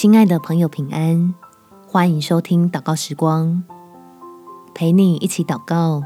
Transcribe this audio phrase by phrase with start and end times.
[0.00, 1.34] 亲爱的朋友，平安！
[1.86, 3.62] 欢迎收听祷告时光，
[4.74, 6.02] 陪你一起祷告，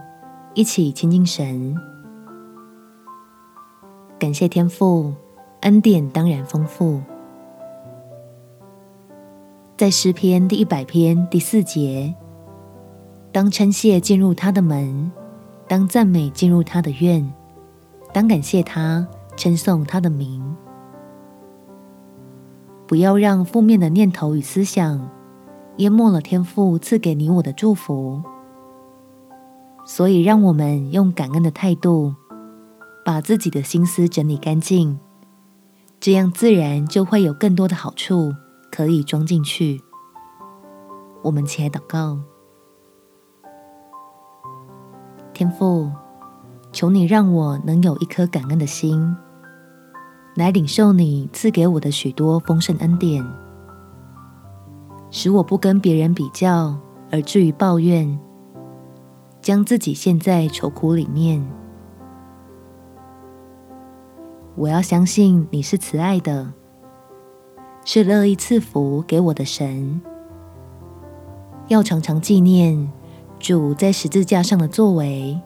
[0.52, 1.76] 一起亲近神。
[4.18, 5.14] 感谢天父，
[5.60, 7.00] 恩典当然丰富。
[9.76, 12.12] 在诗篇第一百篇第四节，
[13.30, 15.12] 当称谢进入他的门，
[15.68, 17.32] 当赞美进入他的院，
[18.12, 20.56] 当感谢他，称颂他的名。
[22.86, 25.10] 不要让负面的念头与思想
[25.78, 28.22] 淹没了天父赐给你我的祝福。
[29.86, 32.14] 所以，让我们用感恩的态度，
[33.04, 34.98] 把自己的心思整理干净，
[36.00, 38.32] 这样自然就会有更多的好处
[38.70, 39.82] 可以装进去。
[41.22, 42.18] 我们起来祷告，
[45.34, 45.90] 天父，
[46.72, 49.14] 求你让我能有一颗感恩的心。
[50.34, 53.24] 来领受你赐给我的许多丰盛恩典，
[55.10, 56.76] 使我不跟别人比较
[57.12, 58.18] 而至于抱怨，
[59.40, 61.46] 将自己陷在愁苦里面。
[64.56, 66.52] 我要相信你是慈爱的，
[67.84, 70.00] 是乐意赐福给我的神。
[71.68, 72.90] 要常常纪念
[73.38, 75.40] 主在十字架上的作为，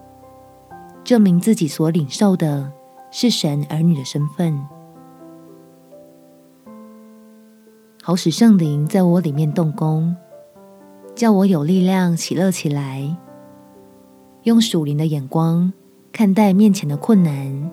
[1.04, 2.72] 证明自己所领受的
[3.10, 4.58] 是神儿女的身份。
[8.08, 10.16] 好使圣灵在我里面动工，
[11.14, 13.14] 叫我有力量喜乐起来，
[14.44, 15.70] 用属灵的眼光
[16.10, 17.70] 看待面前的困难，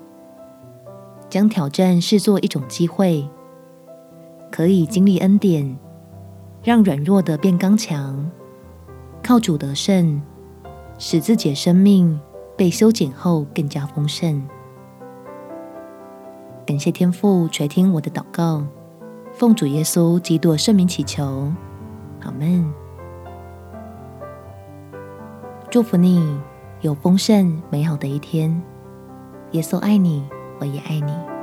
[1.29, 3.25] 将挑战视作一种机会，
[4.51, 5.79] 可以经历恩典，
[6.61, 8.29] 让软弱的变刚强，
[9.23, 10.21] 靠主得胜，
[10.97, 12.19] 使自己的生命
[12.57, 14.45] 被修剪后更加丰盛。
[16.65, 18.65] 感谢天父垂听我的祷告。
[19.37, 21.51] 奉主耶稣基督圣名祈求，
[22.21, 22.73] 阿门。
[25.69, 26.39] 祝福你
[26.79, 28.61] 有丰盛美好的一天。
[29.51, 30.25] 耶稣爱你，
[30.61, 31.34] 我也爱你。